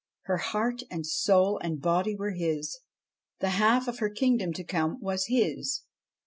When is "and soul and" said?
0.89-1.79